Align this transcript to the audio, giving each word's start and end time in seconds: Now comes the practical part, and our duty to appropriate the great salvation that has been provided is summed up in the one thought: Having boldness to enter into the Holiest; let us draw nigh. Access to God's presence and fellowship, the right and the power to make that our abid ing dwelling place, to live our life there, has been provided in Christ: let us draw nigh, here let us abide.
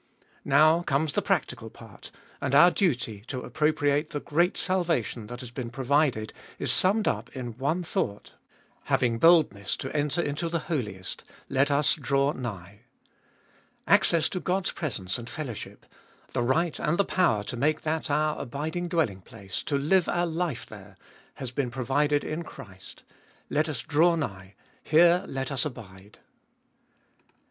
Now 0.43 0.81
comes 0.81 1.13
the 1.13 1.21
practical 1.21 1.69
part, 1.69 2.09
and 2.41 2.55
our 2.55 2.71
duty 2.71 3.23
to 3.27 3.41
appropriate 3.43 4.09
the 4.09 4.19
great 4.19 4.57
salvation 4.57 5.27
that 5.27 5.41
has 5.41 5.51
been 5.51 5.69
provided 5.69 6.33
is 6.57 6.71
summed 6.71 7.07
up 7.07 7.29
in 7.35 7.51
the 7.51 7.51
one 7.57 7.83
thought: 7.83 8.31
Having 8.85 9.19
boldness 9.19 9.75
to 9.77 9.95
enter 9.95 10.19
into 10.19 10.49
the 10.49 10.63
Holiest; 10.71 11.23
let 11.49 11.69
us 11.69 11.93
draw 11.93 12.31
nigh. 12.31 12.79
Access 13.85 14.27
to 14.29 14.39
God's 14.39 14.71
presence 14.71 15.19
and 15.19 15.29
fellowship, 15.29 15.85
the 16.33 16.41
right 16.41 16.79
and 16.79 16.97
the 16.97 17.05
power 17.05 17.43
to 17.43 17.55
make 17.55 17.81
that 17.81 18.09
our 18.09 18.43
abid 18.43 18.75
ing 18.75 18.87
dwelling 18.87 19.21
place, 19.21 19.61
to 19.61 19.77
live 19.77 20.09
our 20.09 20.25
life 20.25 20.65
there, 20.65 20.97
has 21.35 21.51
been 21.51 21.69
provided 21.69 22.23
in 22.23 22.41
Christ: 22.41 23.03
let 23.51 23.69
us 23.69 23.83
draw 23.83 24.15
nigh, 24.15 24.55
here 24.81 25.23
let 25.27 25.51
us 25.51 25.63
abide. 25.63 26.17